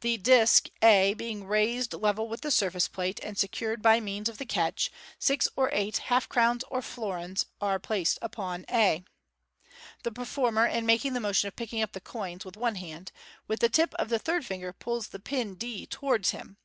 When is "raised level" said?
1.46-2.28